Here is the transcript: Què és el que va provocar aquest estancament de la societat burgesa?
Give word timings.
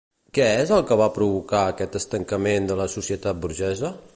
Què 0.35 0.45
és 0.61 0.71
el 0.77 0.79
que 0.91 0.97
va 1.01 1.09
provocar 1.17 1.61
aquest 1.73 1.99
estancament 2.01 2.69
de 2.71 2.79
la 2.81 2.89
societat 2.95 3.45
burgesa? 3.45 3.97